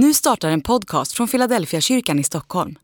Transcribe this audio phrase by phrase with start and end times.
[0.00, 2.74] Nu startar en podcast från Philadelphia kyrkan i Stockholm.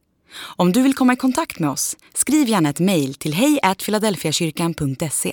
[0.57, 5.33] Om du vill komma i kontakt med oss, skriv gärna ett mejl till hejfiladelfiakyrkan.se.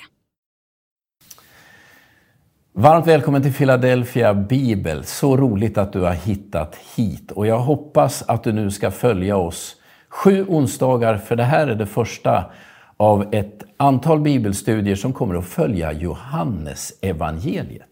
[2.74, 5.04] Varmt välkommen till Philadelphia Bibel.
[5.04, 7.32] Så roligt att du har hittat hit.
[7.32, 9.76] Och jag hoppas att du nu ska följa oss
[10.10, 12.52] sju onsdagar, för det här är det första
[12.98, 17.91] av ett antal bibelstudier som kommer att följa Johannes evangeliet.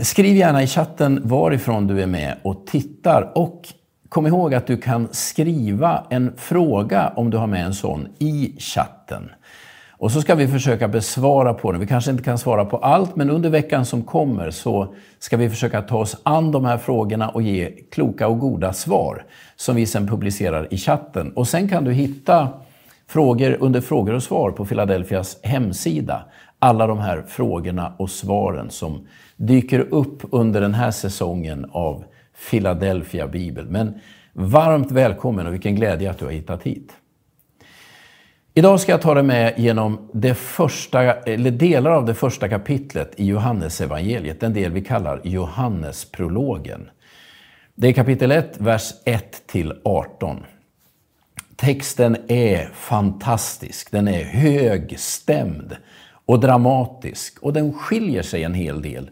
[0.00, 3.32] Skriv gärna i chatten varifrån du är med och tittar.
[3.34, 3.68] Och
[4.08, 8.56] kom ihåg att du kan skriva en fråga om du har med en sån i
[8.58, 9.30] chatten.
[9.90, 11.80] Och så ska vi försöka besvara på den.
[11.80, 15.50] Vi kanske inte kan svara på allt, men under veckan som kommer så ska vi
[15.50, 19.24] försöka ta oss an de här frågorna och ge kloka och goda svar
[19.56, 21.32] som vi sen publicerar i chatten.
[21.32, 22.48] Och sen kan du hitta
[23.08, 26.24] frågor under frågor och svar på Philadelphias hemsida.
[26.58, 29.06] Alla de här frågorna och svaren som
[29.46, 32.04] dyker upp under den här säsongen av
[32.50, 33.66] Philadelphia Bibel.
[33.66, 34.00] Men
[34.32, 36.92] varmt välkommen och vilken glädje att du har hittat hit.
[38.54, 43.12] Idag ska jag ta dig med genom det första, eller delar av det första kapitlet
[43.16, 46.90] i Johannesevangeliet, den del vi kallar Johannesprologen.
[47.74, 50.44] Det är kapitel 1, vers 1 till 18.
[51.56, 55.76] Texten är fantastisk, den är högstämd
[56.26, 59.10] och dramatisk och den skiljer sig en hel del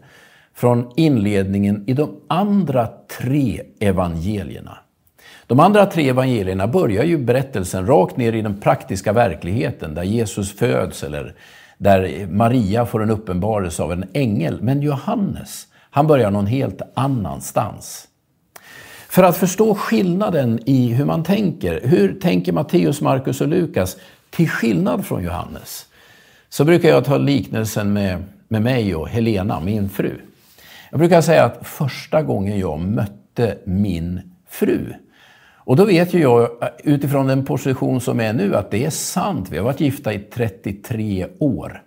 [0.61, 4.77] från inledningen i de andra tre evangelierna.
[5.47, 10.55] De andra tre evangelierna börjar ju berättelsen rakt ner i den praktiska verkligheten där Jesus
[10.55, 11.33] föds eller
[11.77, 14.59] där Maria får en uppenbarelse av en ängel.
[14.61, 18.07] Men Johannes, han börjar någon helt annanstans.
[19.09, 23.97] För att förstå skillnaden i hur man tänker, hur tänker Matteus, Markus och Lukas
[24.29, 25.85] till skillnad från Johannes?
[26.49, 30.21] Så brukar jag ta liknelsen med, med mig och Helena, min fru.
[30.91, 34.93] Jag brukar säga att första gången jag mötte min fru,
[35.63, 38.89] och då vet ju jag eh, utifrån den position som är nu att det är
[38.89, 39.47] sant.
[39.51, 41.83] Vi har varit gifta i 33 år.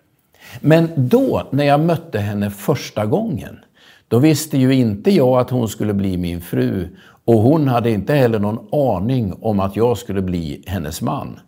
[0.61, 3.59] Men då, när jag mötte henne första gången,
[4.09, 6.89] då visste ju inte jag att hon skulle bli min fru
[7.25, 11.41] och hon hade inte heller någon aning om att jag skulle bli hennes man.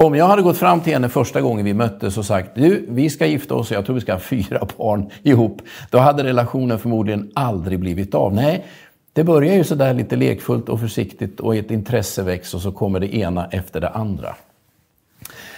[0.00, 3.10] Om jag hade gått fram till henne första gången vi möttes och sagt du, vi
[3.10, 5.62] ska gifta oss och jag tror vi ska ha fyra barn ihop.
[5.90, 8.34] Då hade relationen förmodligen aldrig blivit av.
[8.34, 8.64] Nej,
[9.12, 13.00] det börjar ju sådär lite lekfullt och försiktigt och ett intresse väcks och så kommer
[13.00, 14.34] det ena efter det andra.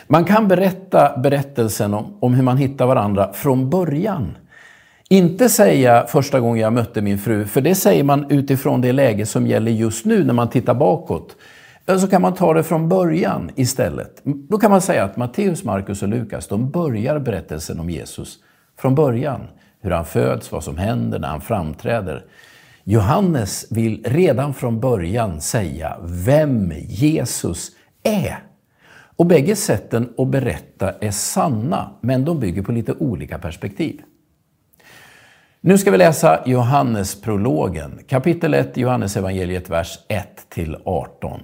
[0.06, 4.36] Man kan berätta berättelsen om, om hur man hittar varandra från början.
[5.08, 9.26] Inte säga första gången jag mötte min fru, för det säger man utifrån det läge
[9.26, 11.36] som gäller just nu när man tittar bakåt.
[11.98, 14.22] Så kan man ta det från början istället.
[14.24, 18.38] Då kan man säga att Matteus, Markus och Lukas, de börjar berättelsen om Jesus
[18.78, 19.40] från början.
[19.80, 22.24] Hur han föds, vad som händer när han framträder.
[22.84, 27.70] Johannes vill redan från början säga vem Jesus
[28.02, 28.38] är.
[29.16, 34.02] Och bägge sätten att berätta är sanna, men de bygger på lite olika perspektiv.
[35.60, 39.98] Nu ska vi läsa Johannesprologen, kapitel 1 i Johannesevangeliet, vers
[40.54, 41.40] 1-18.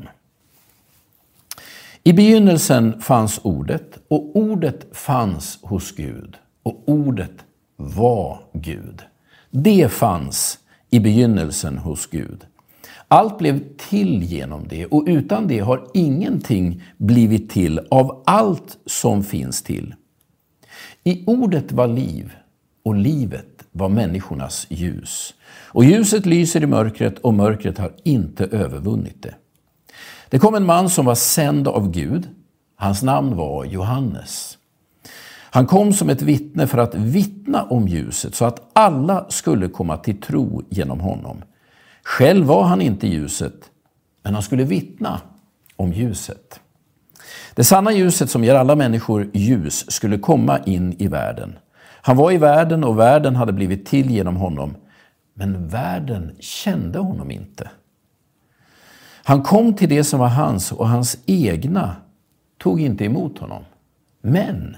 [2.06, 7.44] I begynnelsen fanns Ordet, och Ordet fanns hos Gud, och Ordet
[7.76, 9.02] var Gud.
[9.50, 10.58] Det fanns
[10.90, 12.46] i begynnelsen hos Gud.
[13.08, 19.24] Allt blev till genom det, och utan det har ingenting blivit till av allt som
[19.24, 19.94] finns till.
[21.04, 22.32] I Ordet var liv,
[22.82, 25.34] och livet var människornas ljus.
[25.48, 29.34] Och ljuset lyser i mörkret och mörkret har inte övervunnit det.
[30.28, 32.28] Det kom en man som var sänd av Gud.
[32.76, 34.58] Hans namn var Johannes.
[35.50, 39.96] Han kom som ett vittne för att vittna om ljuset så att alla skulle komma
[39.96, 41.42] till tro genom honom.
[42.02, 43.70] Själv var han inte ljuset,
[44.22, 45.20] men han skulle vittna
[45.76, 46.60] om ljuset.
[47.54, 51.58] Det sanna ljuset som ger alla människor ljus skulle komma in i världen.
[52.02, 54.74] Han var i världen och världen hade blivit till genom honom,
[55.34, 57.70] men världen kände honom inte.
[59.26, 61.96] Han kom till det som var hans och hans egna
[62.58, 63.62] tog inte emot honom.
[64.20, 64.76] Men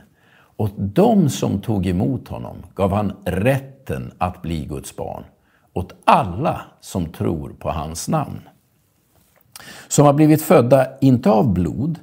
[0.57, 5.25] åt dem som tog emot honom gav han rätten att bli Guds barn.
[5.73, 8.41] Åt alla som tror på hans namn.
[9.89, 11.99] Som har blivit födda, inte av blod,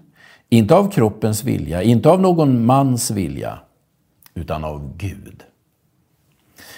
[0.49, 3.59] inte av kroppens vilja, inte av någon mans vilja,
[4.33, 5.43] utan av Gud.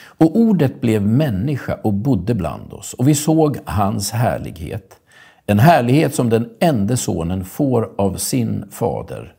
[0.06, 5.00] Och ordet blev människa och bodde bland oss, och vi såg hans härlighet.
[5.50, 9.34] En härlighet som den enda sonen får av sin fader.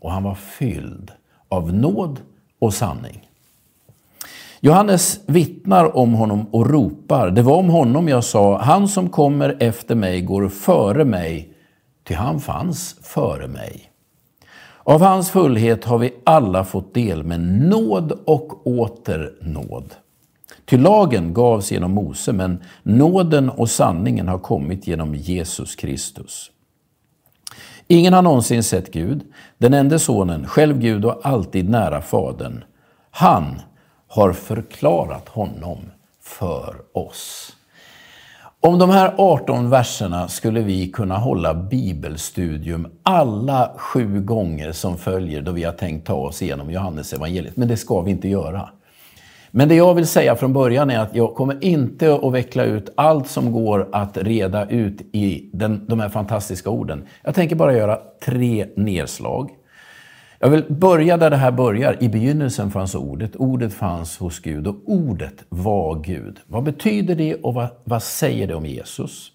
[0.00, 1.10] Och han var fylld
[1.48, 2.20] av nåd
[2.58, 3.28] och sanning.
[4.60, 7.30] Johannes vittnar om honom och ropar.
[7.30, 11.52] Det var om honom jag sa, han som kommer efter mig går före mig,
[12.04, 13.90] ty han fanns före mig.
[14.84, 19.94] Av hans fullhet har vi alla fått del med nåd och åter nåd.
[20.68, 26.50] Ty lagen gavs genom Mose, men nåden och sanningen har kommit genom Jesus Kristus.
[27.86, 29.24] Ingen har någonsin sett Gud,
[29.58, 32.64] den enda sonen, själv Gud och alltid nära Fadern.
[33.10, 33.60] Han
[34.08, 35.78] har förklarat honom
[36.22, 37.52] för oss.
[38.60, 45.42] Om de här 18 verserna skulle vi kunna hålla bibelstudium alla sju gånger som följer
[45.42, 47.56] då vi har tänkt ta oss igenom Johannes evangeliet.
[47.56, 48.68] Men det ska vi inte göra.
[49.50, 52.92] Men det jag vill säga från början är att jag kommer inte att veckla ut
[52.94, 57.06] allt som går att reda ut i den, de här fantastiska orden.
[57.22, 59.50] Jag tänker bara göra tre nedslag.
[60.38, 61.96] Jag vill börja där det här börjar.
[62.00, 66.40] I begynnelsen fanns ordet, ordet fanns hos Gud och ordet var Gud.
[66.46, 69.32] Vad betyder det och vad, vad säger det om Jesus?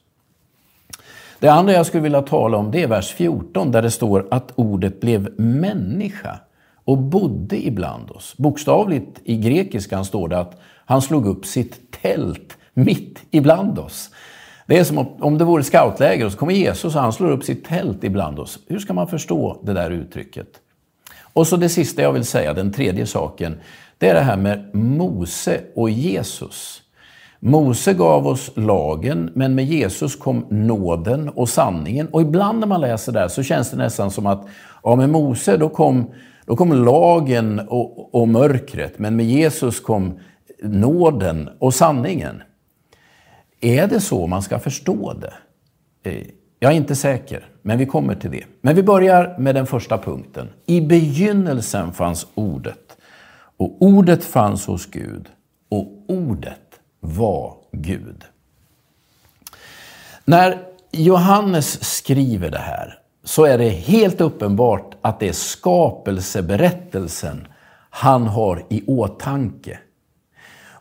[1.39, 4.51] Det andra jag skulle vilja tala om det är vers 14 där det står att
[4.55, 6.39] ordet blev människa
[6.85, 8.33] och bodde ibland oss.
[8.37, 14.09] Bokstavligt i grekiskan står det att han slog upp sitt tält mitt ibland oss.
[14.67, 17.43] Det är som om det vore scoutläger och så kommer Jesus och han slår upp
[17.43, 18.59] sitt tält ibland oss.
[18.67, 20.47] Hur ska man förstå det där uttrycket?
[21.33, 23.59] Och så det sista jag vill säga, den tredje saken,
[23.97, 26.81] det är det här med Mose och Jesus.
[27.39, 32.07] Mose gav oss lagen, men med Jesus kom nåden och sanningen.
[32.07, 34.47] Och ibland när man läser det här så känns det nästan som att
[34.83, 36.11] ja, med Mose då kom,
[36.45, 40.19] då kom lagen och, och mörkret, men med Jesus kom
[40.63, 42.43] nåden och sanningen.
[43.61, 45.33] Är det så man ska förstå det?
[46.09, 46.27] Eh,
[46.59, 48.43] jag är inte säker, men vi kommer till det.
[48.61, 50.49] Men vi börjar med den första punkten.
[50.65, 52.97] I begynnelsen fanns ordet
[53.57, 55.29] och ordet fanns hos Gud
[55.69, 58.23] och ordet var Gud.
[60.25, 60.59] När
[60.91, 67.47] Johannes skriver det här så är det helt uppenbart att det är skapelseberättelsen
[67.89, 69.79] han har i åtanke.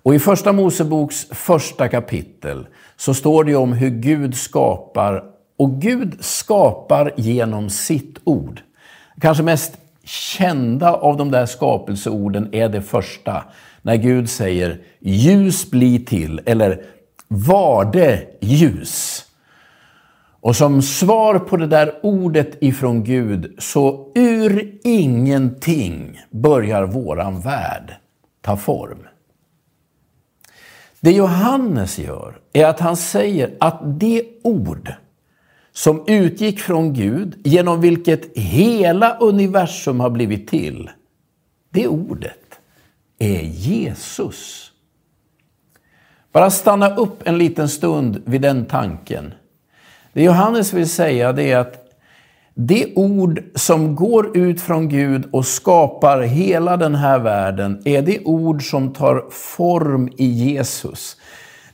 [0.03, 2.67] Och i Första Moseboks första kapitel
[2.97, 5.25] så står det om hur Gud skapar
[5.59, 8.61] och Gud skapar genom sitt ord.
[9.21, 13.45] Kanske mest kända av de där skapelseorden är det första,
[13.83, 16.85] när Gud säger ljus bli till, eller
[17.29, 19.25] var det ljus?
[20.43, 27.95] Och som svar på det där ordet ifrån Gud, så ur ingenting börjar våran värld
[28.41, 28.99] ta form.
[31.01, 34.93] Det Johannes gör är att han säger att det ord
[35.73, 40.91] som utgick från Gud, genom vilket hela universum har blivit till,
[41.71, 42.61] det ordet
[43.19, 44.73] är Jesus.
[46.33, 49.35] Bara stanna upp en liten stund vid den tanken.
[50.13, 51.83] Det Johannes vill säga det är att
[52.55, 58.25] det ord som går ut från Gud och skapar hela den här världen är det
[58.25, 61.17] ord som tar form i Jesus.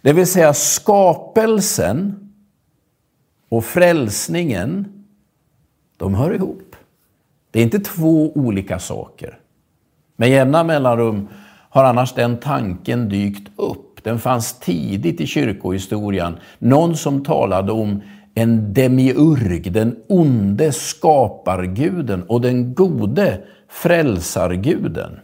[0.03, 2.31] Det vill säga skapelsen
[3.49, 5.05] och frälsningen,
[5.97, 6.77] de hör ihop.
[7.51, 9.39] Det är inte två olika saker.
[10.17, 11.29] Med jämna mellanrum
[11.71, 14.05] har annars den tanken dykt upp.
[14.05, 16.39] Den fanns tidigt i kyrkohistorien.
[16.59, 18.03] Någon som talade om
[18.39, 25.19] en demiurg, den onde skaparguden och den gode frälsarguden.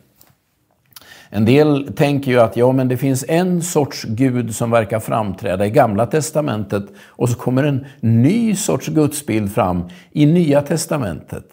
[1.30, 5.66] En del tänker ju att ja, men det finns en sorts Gud som verkar framträda
[5.66, 11.47] i Gamla Testamentet och så kommer en ny sorts gudsbild fram i Nya Testamentet.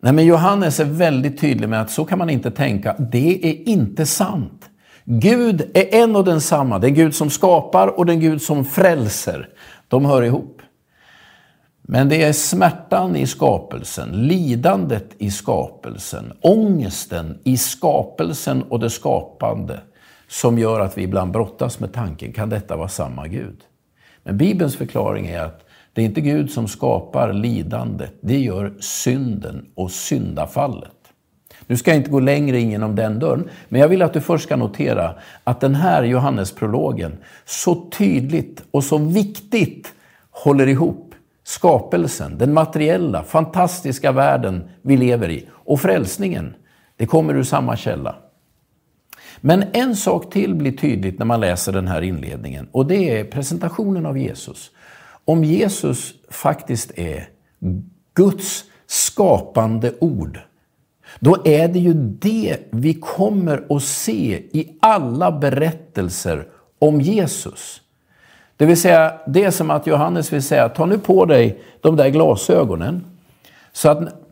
[0.00, 2.96] Nej, men Johannes är väldigt tydlig med att så kan man inte tänka.
[2.98, 4.70] Det är inte sant.
[5.04, 6.78] Gud är en och densamma.
[6.78, 9.48] Den Gud som skapar och den Gud som frälser.
[9.88, 10.62] De hör ihop.
[11.86, 19.80] Men det är smärtan i skapelsen, lidandet i skapelsen, ångesten i skapelsen och det skapande
[20.28, 23.56] som gör att vi ibland brottas med tanken, kan detta vara samma Gud?
[24.22, 29.66] Men Bibelns förklaring är att det är inte Gud som skapar lidandet, det gör synden
[29.74, 30.90] och syndafallet.
[31.66, 34.20] Nu ska jag inte gå längre in genom den dörren, men jag vill att du
[34.20, 35.14] först ska notera
[35.44, 39.92] att den här Johannesprologen så tydligt och så viktigt
[40.30, 41.03] håller ihop
[41.44, 46.54] skapelsen, den materiella, fantastiska världen vi lever i och frälsningen,
[46.96, 48.16] det kommer ur samma källa.
[49.40, 53.24] Men en sak till blir tydligt när man läser den här inledningen och det är
[53.24, 54.70] presentationen av Jesus.
[55.24, 57.28] Om Jesus faktiskt är
[58.14, 60.38] Guds skapande ord
[61.20, 66.48] då är det ju det vi kommer att se i alla berättelser
[66.78, 67.80] om Jesus.
[68.56, 71.96] Det vill säga, det är som att Johannes vill säga, ta nu på dig de
[71.96, 73.04] där glasögonen.
[73.72, 74.24] Så att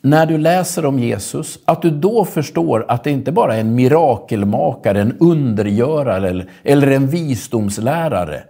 [0.00, 3.74] när du läser om Jesus, att du då förstår att det inte bara är en
[3.74, 8.44] mirakelmakare, en undergörare eller, eller en visdomslärare.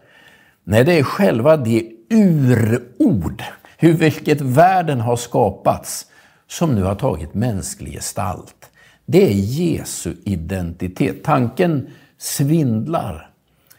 [0.64, 3.42] Nej, det är själva det urord,
[3.78, 6.06] hur vilket världen har skapats,
[6.48, 8.70] som nu har tagit mänsklig gestalt.
[9.06, 11.24] Det är Jesu identitet.
[11.24, 11.86] Tanken
[12.18, 13.30] svindlar.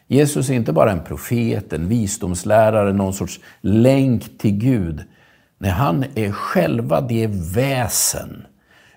[0.07, 5.03] Jesus är inte bara en profet, en visdomslärare, någon sorts länk till Gud.
[5.57, 8.45] Nej, han är själva det väsen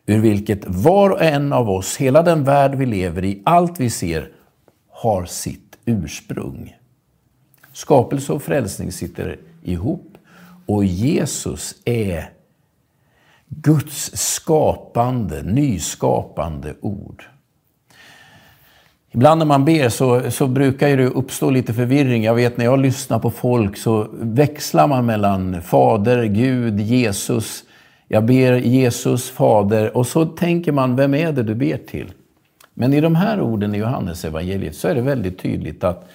[0.07, 3.91] ur vilket var och en av oss, hela den värld vi lever i, allt vi
[3.91, 4.31] ser,
[4.91, 6.77] har sitt ursprung.
[7.73, 10.19] Skapelse och frälsning sitter ihop
[10.67, 12.31] och Jesus är
[13.49, 17.25] Guds skapande, nyskapande ord.
[19.11, 22.25] Ibland när man ber så, så brukar det uppstå lite förvirring.
[22.25, 27.65] Jag vet när jag lyssnar på folk så växlar man mellan Fader, Gud, Jesus.
[28.09, 32.13] Jag ber Jesus, Fader och så tänker man, vem är det du ber till?
[32.75, 36.09] Men i de här orden i Johannes evangeliet så är det väldigt tydligt att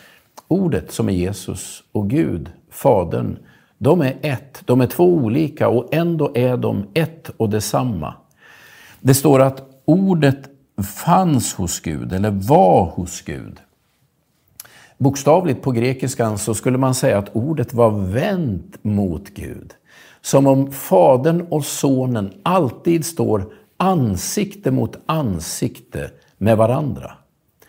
[0.47, 3.37] ordet som är Jesus och Gud, Fadern,
[3.77, 4.61] de är ett.
[4.65, 8.13] De är två olika och ändå är de ett och detsamma.
[8.99, 10.49] Det står att ordet
[10.81, 13.59] fanns hos Gud eller var hos Gud.
[14.97, 19.73] Bokstavligt på grekiskan så skulle man säga att ordet var vänt mot Gud.
[20.21, 27.11] Som om Fadern och Sonen alltid står ansikte mot ansikte med varandra.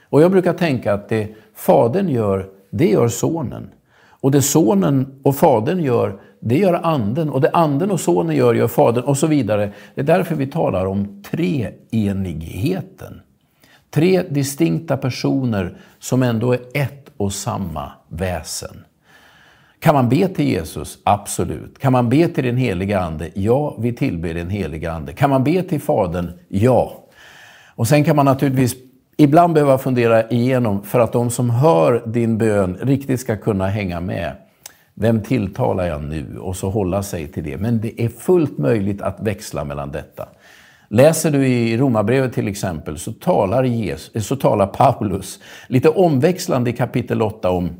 [0.03, 3.71] Och jag brukar tänka att det Fadern gör, det gör Sonen.
[4.21, 7.31] Och det Sonen och Fadern gör, det gör Anden.
[7.31, 9.71] Och det Anden och Sonen gör, gör Fadern och så vidare.
[9.95, 13.21] Det är därför vi talar om treenigheten.
[13.91, 18.85] Tre distinkta personer som ändå är ett och samma väsen.
[19.79, 20.99] Kan man be till Jesus?
[21.05, 21.79] Absolut.
[21.79, 23.31] Kan man be till den heliga Ande?
[23.35, 25.13] Ja, vi tillber den heliga Ande.
[25.13, 26.33] Kan man be till Fadern?
[26.49, 27.05] Ja.
[27.69, 28.75] Och sen kan man naturligtvis
[29.17, 34.01] ibland behöva fundera igenom för att de som hör din bön riktigt ska kunna hänga
[34.01, 34.33] med.
[34.95, 36.39] Vem tilltalar jag nu?
[36.39, 37.57] Och så hålla sig till det.
[37.57, 40.29] Men det är fullt möjligt att växla mellan detta.
[40.89, 46.71] Läser du i Romarbrevet till exempel så talar, Jesus, eh, så talar Paulus lite omväxlande
[46.71, 47.71] i kapitel 8 om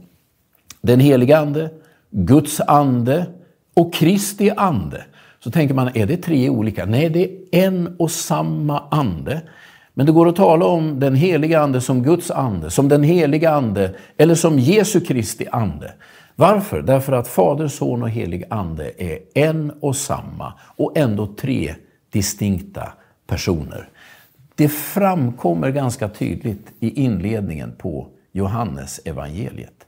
[0.81, 1.71] den heliga Ande,
[2.11, 3.27] Guds ande
[3.75, 5.05] och Kristi ande.
[5.41, 6.85] Så tänker man, är det tre olika?
[6.85, 9.43] Nej, det är en och samma ande.
[9.95, 13.51] Men det går att tala om den heliga Ande som Guds ande, som den heliga
[13.51, 15.93] Ande eller som Jesu Kristi ande.
[16.37, 16.83] Varför?
[16.83, 21.75] Därför att Fader, Son och helig Ande är en och samma och ändå tre
[22.11, 22.93] distinkta
[23.27, 23.89] personer.
[24.55, 29.87] Det framkommer ganska tydligt i inledningen på Johannes evangeliet.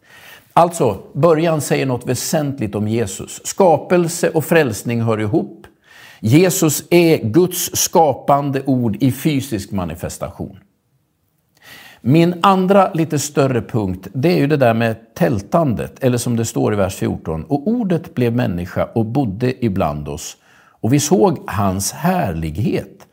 [0.53, 3.41] Alltså, början säger något väsentligt om Jesus.
[3.45, 5.67] Skapelse och frälsning hör ihop.
[6.21, 10.59] Jesus är Guds skapande ord i fysisk manifestation.
[12.09, 16.45] Min andra lite större punkt, det är ju det där med tältandet, eller som det
[16.45, 17.45] står i vers 14.
[17.45, 20.37] Och ordet blev människa och bodde ibland oss,
[20.81, 23.07] och vi såg hans härlighet.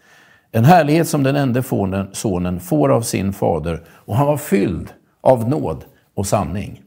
[0.51, 1.63] En härlighet som den enda
[2.11, 6.81] sonen får av sin fader, och han var fylld av nåd och sanning.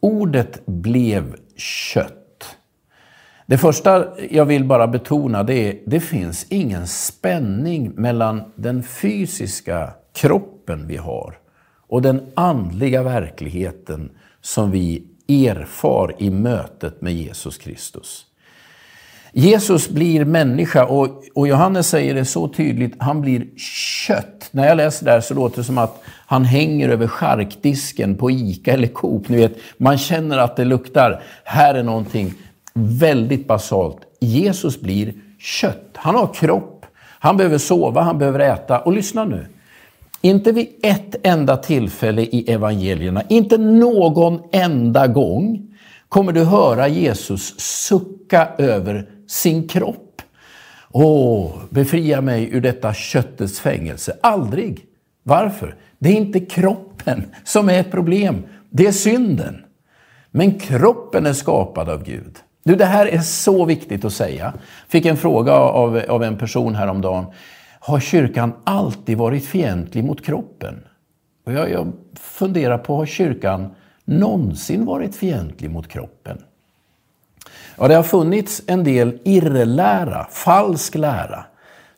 [0.00, 2.56] Ordet blev kött.
[3.46, 9.92] Det första jag vill bara betona det är det finns ingen spänning mellan den fysiska
[10.14, 11.38] kroppen vi har
[11.88, 18.26] och den andliga verkligheten som vi erfar i mötet med Jesus Kristus.
[19.32, 23.46] Jesus blir människa och, och Johannes säger det så tydligt, han blir
[24.06, 24.48] kött.
[24.50, 28.30] När jag läser det här så låter det som att han hänger över charkdisken på
[28.30, 29.28] ICA eller Coop.
[29.28, 32.34] Ni vet, man känner att det luktar, här är någonting
[32.74, 33.98] väldigt basalt.
[34.20, 35.90] Jesus blir kött.
[35.94, 38.78] Han har kropp, han behöver sova, han behöver äta.
[38.78, 39.46] Och lyssna nu.
[40.24, 45.74] Inte vid ett enda tillfälle i evangelierna, inte någon enda gång
[46.08, 50.22] kommer du höra Jesus sucka över sin kropp.
[50.90, 54.16] Åh, befria mig ur detta köttets fängelse.
[54.20, 54.84] Aldrig.
[55.22, 55.76] Varför?
[55.98, 59.56] Det är inte kroppen som är ett problem, det är synden.
[60.30, 62.36] Men kroppen är skapad av Gud.
[62.62, 64.54] Du, det här är så viktigt att säga.
[64.88, 67.24] Fick en fråga av, av en person häromdagen.
[67.86, 70.74] Har kyrkan alltid varit fientlig mot kroppen?
[71.46, 73.70] Och jag, jag funderar på, har kyrkan
[74.04, 76.38] någonsin varit fientlig mot kroppen?
[77.78, 81.44] Ja, det har funnits en del irrlära, falsk lära,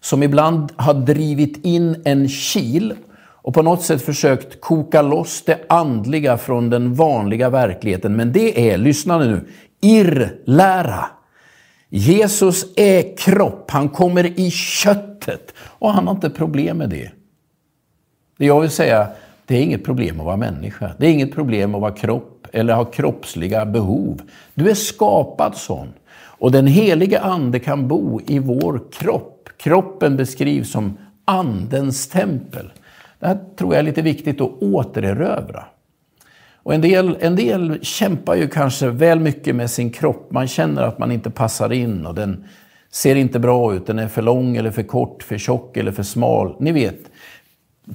[0.01, 5.61] som ibland har drivit in en kil och på något sätt försökt koka loss det
[5.69, 8.17] andliga från den vanliga verkligheten.
[8.17, 9.49] Men det är, lyssna nu,
[9.81, 11.07] irrlära.
[11.89, 17.11] Jesus är kropp, han kommer i köttet och han har inte problem med det.
[18.39, 19.09] Det jag vill säga,
[19.47, 20.91] det är inget problem att vara människa.
[20.99, 24.23] Det är inget problem att vara kropp eller ha kroppsliga behov.
[24.55, 25.89] Du är skapad sån.
[26.39, 29.49] Och den helige ande kan bo i vår kropp.
[29.57, 32.73] Kroppen beskrivs som andens tempel.
[33.19, 35.65] Det här tror jag är lite viktigt att återerövra.
[36.67, 40.31] Och en del, en del kämpar ju kanske väl mycket med sin kropp.
[40.31, 42.45] Man känner att man inte passar in och den
[42.91, 43.87] ser inte bra ut.
[43.87, 46.57] Den är för lång eller för kort, för tjock eller för smal.
[46.61, 46.99] Ni vet,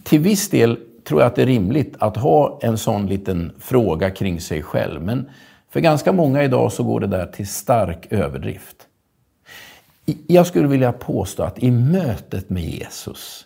[0.04, 4.10] till viss del tror jag att det är rimligt att ha en sån liten fråga
[4.10, 5.02] kring sig själv.
[5.02, 5.30] Men
[5.70, 8.76] för ganska många idag så går det där till stark överdrift.
[10.28, 13.46] Jag skulle vilja påstå att i mötet med Jesus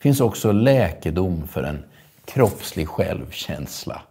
[0.00, 1.84] finns också läkedom för en
[2.24, 4.02] kroppslig självkänsla.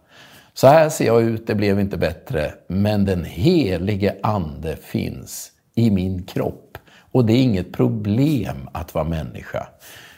[0.60, 5.90] Så här ser jag ut, det blev inte bättre, men den helige Ande finns i
[5.90, 6.78] min kropp.
[7.12, 9.68] Och det är inget problem att vara människa.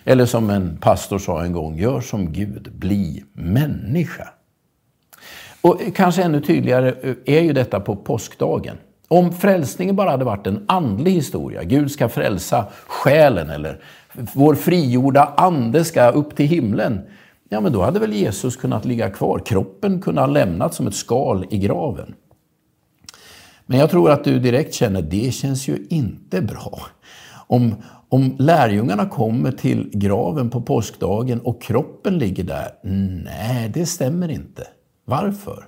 [0.04, 4.28] Eller som en pastor sa en gång, gör som Gud, bli människa.
[5.60, 8.76] Och kanske ännu tydligare eh, är ju detta på påskdagen.
[9.08, 13.80] Om frälsningen bara hade varit en andlig historia, Gud ska frälsa själen eller
[14.12, 17.00] vår frigjorda ande ska upp till himlen,
[17.52, 19.42] ja men då hade väl Jesus kunnat ligga kvar.
[19.46, 22.14] Kroppen kunde ha lämnat som ett skal i graven.
[23.66, 26.80] Men jag tror att du direkt känner, det känns ju inte bra.
[27.46, 27.74] Om,
[28.08, 32.72] om lärjungarna kommer till graven på påskdagen och kroppen ligger där,
[33.24, 34.66] nej det stämmer inte.
[35.04, 35.64] Varför?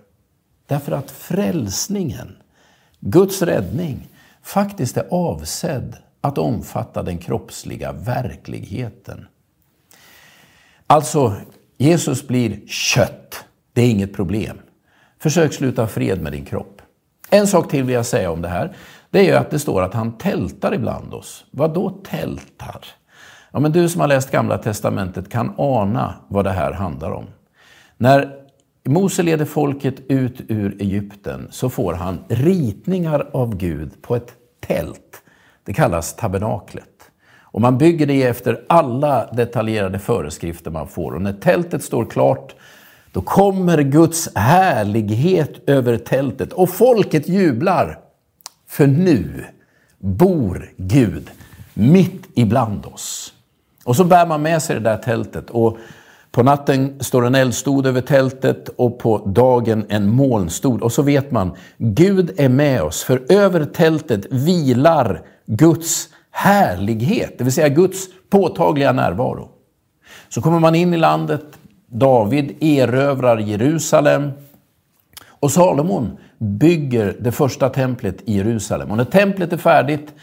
[0.66, 2.36] Därför att frälsningen,
[3.00, 4.08] Guds räddning,
[4.42, 9.26] faktiskt är avsedd att omfatta den kroppsliga verkligheten.
[10.86, 11.36] Alltså,
[11.82, 13.44] Jesus blir kött.
[13.72, 14.58] Det är inget problem.
[15.18, 16.82] Försök sluta fred med din kropp.
[17.30, 18.76] En sak till vill jag säga om det här.
[19.10, 21.44] Det är ju att det står att han tältar ibland oss.
[21.50, 22.86] Vad då tältar?
[23.52, 27.24] Ja, men du som har läst Gamla Testamentet kan ana vad det här handlar om.
[27.96, 28.34] När
[28.84, 35.22] Mose leder folket ut ur Egypten så får han ritningar av Gud på ett tält.
[35.64, 36.91] Det kallas tabernaklet.
[37.52, 41.14] Och man bygger det efter alla detaljerade föreskrifter man får.
[41.14, 42.54] Och när tältet står klart,
[43.12, 46.52] då kommer Guds härlighet över tältet.
[46.52, 47.98] Och folket jublar.
[48.68, 49.44] För nu
[49.98, 51.30] bor Gud
[51.74, 53.32] mitt ibland oss.
[53.84, 55.50] Och så bär man med sig det där tältet.
[55.50, 55.78] Och
[56.30, 60.82] på natten står en eldstod över tältet och på dagen en molnstod.
[60.82, 63.02] Och så vet man, Gud är med oss.
[63.02, 69.48] För över tältet vilar Guds härlighet, det vill säga Guds påtagliga närvaro.
[70.28, 71.44] Så kommer man in i landet,
[71.86, 74.30] David erövrar Jerusalem
[75.26, 78.90] och Salomon bygger det första templet i Jerusalem.
[78.90, 80.14] Och när templet är färdigt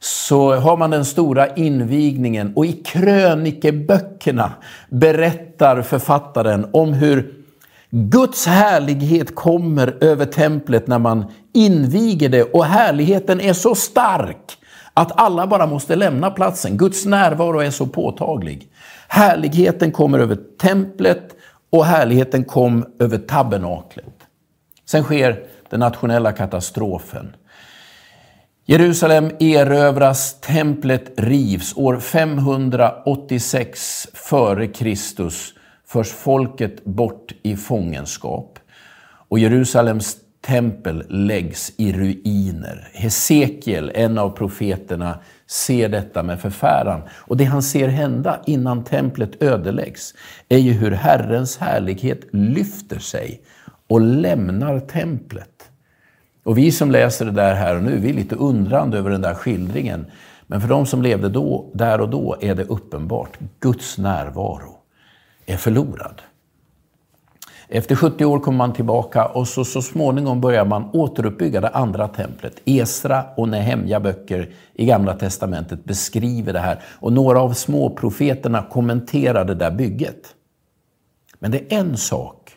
[0.00, 4.52] så har man den stora invigningen och i krönikeböckerna
[4.88, 7.34] berättar författaren om hur
[7.90, 14.58] Guds härlighet kommer över templet när man inviger det och härligheten är så stark
[14.98, 16.76] att alla bara måste lämna platsen.
[16.76, 18.68] Guds närvaro är så påtaglig.
[19.08, 21.36] Härligheten kommer över templet
[21.70, 24.14] och härligheten kom över tabernaklet.
[24.86, 27.36] Sen sker den nationella katastrofen.
[28.66, 31.76] Jerusalem erövras, templet rivs.
[31.76, 34.96] År 586 f.Kr.
[35.86, 38.58] förs folket bort i fångenskap.
[39.28, 42.88] Och Jerusalems tempel läggs i ruiner.
[42.92, 47.00] Hesekiel, en av profeterna, ser detta med förfäran.
[47.10, 50.14] Och det han ser hända innan templet ödeläggs
[50.48, 53.42] är ju hur Herrens härlighet lyfter sig
[53.86, 55.70] och lämnar templet.
[56.44, 59.20] Och vi som läser det där här och nu, vi är lite undrande över den
[59.20, 60.06] där skildringen.
[60.46, 63.38] Men för de som levde då, där och då är det uppenbart.
[63.60, 64.78] Guds närvaro
[65.46, 66.22] är förlorad.
[67.68, 72.08] Efter 70 år kommer man tillbaka och så, så småningom börjar man återuppbygga det andra
[72.08, 72.60] templet.
[72.64, 76.82] Esra och Nehemja böcker i Gamla Testamentet beskriver det här.
[77.00, 80.34] Och några av småprofeterna kommenterar det där bygget.
[81.38, 82.52] Men det är en sak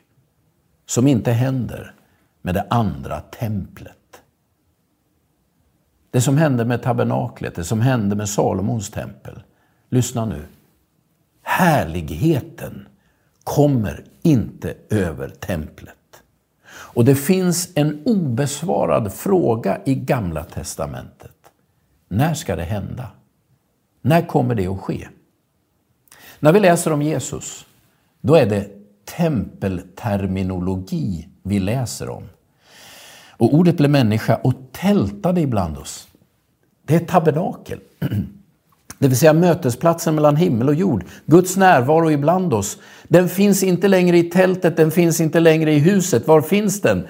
[0.85, 1.93] som inte händer
[2.41, 3.97] med det andra templet.
[6.11, 9.43] Det som hände med tabernaklet, det som hände med Salomons tempel.
[9.89, 10.45] Lyssna nu.
[11.41, 12.87] Härligheten
[13.43, 15.95] kommer inte över templet.
[16.69, 21.35] Och det finns en obesvarad fråga i Gamla Testamentet.
[22.07, 23.11] När ska det hända?
[24.01, 25.07] När kommer det att ske?
[26.39, 27.65] När vi läser om Jesus,
[28.21, 28.69] då är det
[29.05, 32.23] tempelterminologi vi läser om.
[33.29, 36.07] Och ordet blev människa och tältade ibland oss.
[36.85, 37.79] Det är tabernakel.
[39.01, 41.03] Det vill säga mötesplatsen mellan himmel och jord.
[41.25, 42.77] Guds närvaro ibland oss.
[43.07, 46.27] Den finns inte längre i tältet, den finns inte längre i huset.
[46.27, 47.07] Var finns den?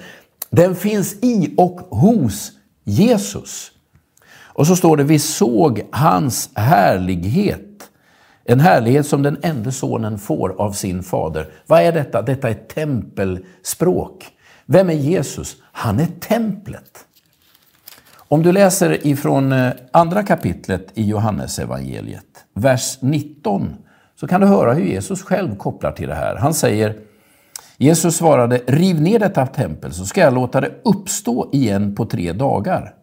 [0.50, 2.52] Den finns i och hos
[2.84, 3.70] Jesus.
[4.34, 7.90] Och så står det, vi såg hans härlighet.
[8.44, 11.52] En härlighet som den enda sonen får av sin fader.
[11.66, 12.22] Vad är detta?
[12.22, 14.26] Detta är tempelspråk.
[14.66, 15.56] Vem är Jesus?
[15.62, 17.06] Han är templet.
[18.32, 23.74] Om du läser ifrån eh, andra kapitlet i Johannesevangeliet, vers 19,
[24.20, 26.36] så kan du höra hur Jesus själv kopplar till det här.
[26.36, 26.96] Han säger,
[27.76, 32.32] Jesus svarade, riv ner detta tempel så ska jag låta det uppstå igen på tre
[32.32, 32.94] dagar.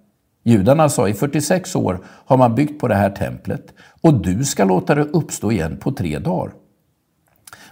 [0.43, 4.63] Judarna sa, i 46 år har man byggt på det här templet och du ska
[4.63, 6.53] låta det uppstå igen på tre dagar.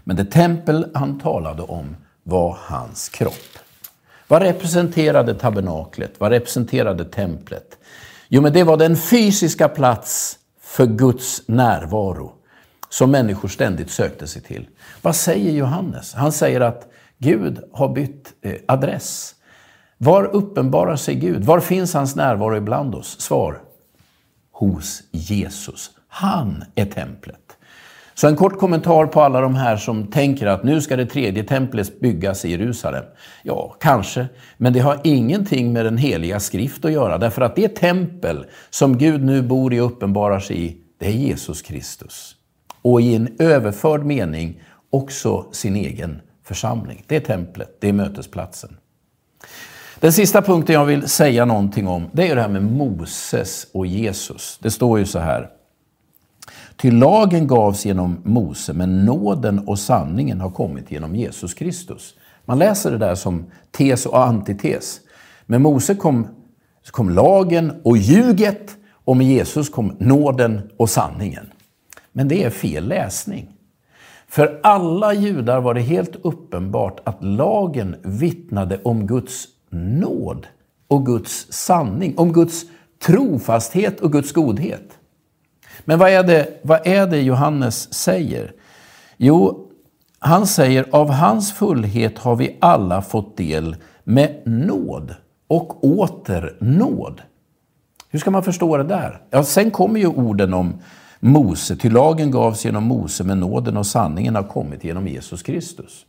[0.04, 3.67] Men det tempel han talade om var hans kropp.
[4.28, 6.14] Vad representerade tabernaklet?
[6.18, 7.78] Vad representerade templet?
[8.28, 12.34] Jo, men det var den fysiska plats för Guds närvaro
[12.90, 14.68] som människor ständigt sökte sig till.
[15.02, 16.14] Vad säger Johannes?
[16.14, 16.88] Han säger att
[17.18, 19.36] Gud har bytt eh, adress.
[19.98, 21.44] Var uppenbarar sig Gud?
[21.46, 23.20] Var finns hans närvaro ibland oss?
[23.20, 23.62] Svar.
[24.52, 25.92] Hos Jesus.
[26.08, 27.47] Han är templet.
[28.18, 31.44] Så en kort kommentar på alla de här som tänker att nu ska det tredje
[31.44, 33.04] templet byggas i Jerusalem.
[33.44, 34.28] Ja, kanske,
[34.58, 38.98] men det har ingenting med den heliga skrift att göra, därför att det tempel som
[38.98, 42.36] Gud nu bor i och uppenbarar sig i, det är Jesus Kristus.
[42.82, 47.04] Och i en överförd mening också sin egen församling.
[47.08, 48.78] Det är templet, det är mötesplatsen.
[50.00, 53.88] Den sista punkten jag vill säga någonting om, det är det här med Moses och
[53.88, 54.60] Jesus.
[54.62, 55.50] Det står ju så här.
[56.78, 62.14] Ty lagen gavs genom Mose, men nåden och sanningen har kommit genom Jesus Kristus.
[62.46, 65.00] Man läser det där som tes och antites.
[65.46, 66.28] Med Mose kom,
[66.92, 71.46] kom lagen och ljuget och med Jesus kom nåden och sanningen.
[72.12, 73.48] Men det är fel läsning.
[74.28, 80.48] För alla judar var det helt uppenbart att lagen vittnade om Guds nåd
[80.88, 82.66] och Guds sanning, om Guds
[83.06, 84.98] trofasthet och Guds godhet.
[85.86, 88.54] Men vad är, det, vad är det Johannes säger?
[89.18, 89.68] Jo,
[90.20, 95.16] han säger av hans fullhet har vi alla fått del med nåd
[95.48, 97.22] och åter nåd.
[98.10, 99.22] Hur ska man förstå det där?
[99.30, 100.82] Ja, sen kommer ju orden om
[101.20, 106.06] Mose, till lagen gavs genom Mose, men nåden och sanningen har kommit genom Jesus Kristus.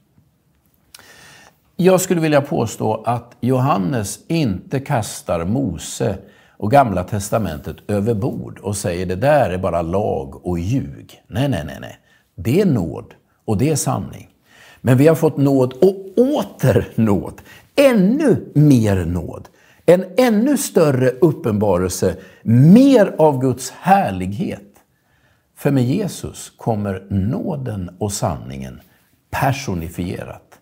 [1.76, 6.18] Jag skulle vilja påstå att Johannes inte kastar Mose
[6.58, 11.22] och Gamla Testamentet över bord och säger det där är bara lag och ljug.
[11.26, 11.98] Nej, nej, nej, nej.
[12.34, 14.28] Det är nåd och det är sanning.
[14.80, 17.42] Men vi har fått nåd och åter nåd.
[17.76, 19.48] Ännu mer nåd.
[19.86, 24.64] En ännu större uppenbarelse, mer av Guds härlighet.
[25.56, 28.80] För med Jesus kommer nåden och sanningen
[29.30, 30.58] personifierat.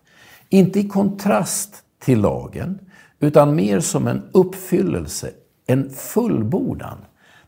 [0.49, 2.79] Inte i kontrast till lagen,
[3.19, 5.31] utan mer som en uppfyllelse,
[5.67, 6.97] en fullbordan.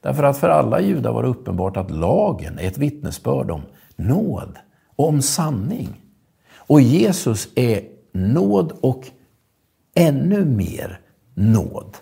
[0.02, 3.62] Därför att för alla judar var det uppenbart att lagen är ett vittnesbörd om
[3.96, 4.58] nåd
[4.96, 6.02] och om sanning.
[6.56, 9.04] Och Jesus är nåd och
[9.96, 11.00] ännu mer
[11.34, 11.98] nåd.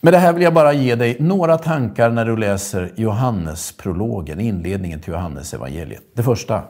[0.00, 5.00] Med det här vill jag bara ge dig några tankar när du läser Johannes-prologen, inledningen
[5.00, 6.02] till Johannes evangeliet.
[6.14, 6.62] Det första.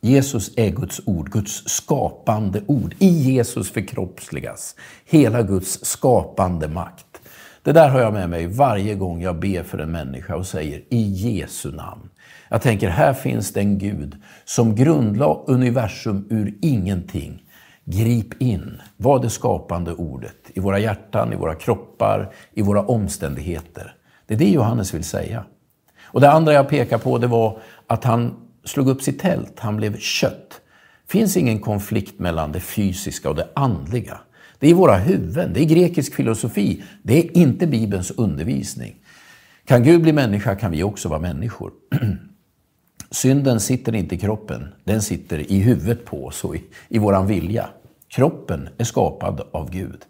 [0.00, 2.94] Jesus är Guds ord, Guds skapande ord.
[2.98, 7.06] I Jesus förkroppsligas hela Guds skapande makt.
[7.62, 10.82] Det där har jag med mig varje gång jag ber för en människa och säger
[10.88, 12.08] i Jesu namn.
[12.48, 17.42] Jag tänker, här finns den Gud som grundlade universum ur ingenting.
[17.84, 23.94] Grip in, var det skapande ordet i våra hjärtan, i våra kroppar, i våra omständigheter.
[24.26, 25.44] Det är det Johannes vill säga.
[26.04, 29.76] Och det andra jag pekar på det var att han slog upp sitt tält, han
[29.76, 30.60] blev kött.
[31.06, 34.20] Det finns ingen konflikt mellan det fysiska och det andliga.
[34.58, 38.96] Det är i våra huvuden, det är grekisk filosofi, det är inte Bibelns undervisning.
[39.64, 41.72] Kan Gud bli människa kan vi också vara människor.
[43.10, 47.26] Synden sitter inte i kroppen, den sitter i huvudet på oss och i, i våran
[47.26, 47.68] vilja.
[48.08, 50.04] Kroppen är skapad av Gud.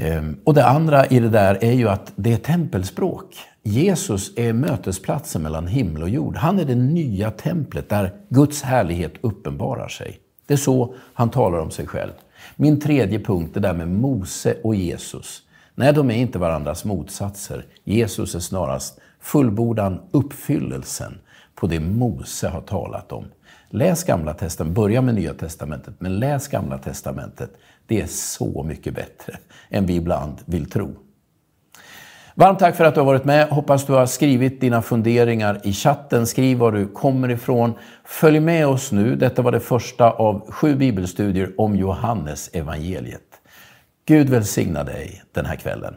[0.00, 3.36] Ehm, och det andra i det där är ju att det är tempelspråk.
[3.62, 6.36] Jesus är mötesplatsen mellan himmel och jord.
[6.36, 10.18] Han är det nya templet där Guds härlighet uppenbarar sig.
[10.46, 12.12] Det är så han talar om sig själv.
[12.56, 15.42] Min tredje punkt, det där med Mose och Jesus.
[15.74, 17.64] Nej, de är inte varandras motsatser.
[17.84, 21.18] Jesus är snarast fullbordan uppfyllelsen
[21.54, 23.24] på det Mose har talat om.
[23.70, 27.50] Läs Gamla Testamentet, börja med Nya Testamentet, men läs Gamla Testamentet.
[27.88, 29.36] Det är så mycket bättre
[29.68, 30.96] än vi ibland vill tro.
[32.34, 33.48] Varmt tack för att du har varit med.
[33.48, 36.26] Hoppas du har skrivit dina funderingar i chatten.
[36.26, 37.74] Skriv var du kommer ifrån.
[38.04, 39.16] Följ med oss nu.
[39.16, 43.22] Detta var det första av sju bibelstudier om Johannes evangeliet.
[44.06, 45.94] Gud välsigna dig den här kvällen.